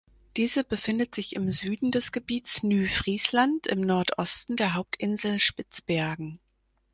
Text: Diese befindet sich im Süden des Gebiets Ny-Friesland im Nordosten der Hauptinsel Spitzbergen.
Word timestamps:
Diese 0.35 0.63
befindet 0.63 1.13
sich 1.13 1.35
im 1.35 1.51
Süden 1.51 1.91
des 1.91 2.11
Gebiets 2.11 2.63
Ny-Friesland 2.63 3.67
im 3.67 3.81
Nordosten 3.81 4.55
der 4.55 4.73
Hauptinsel 4.73 5.39
Spitzbergen. 5.39 6.39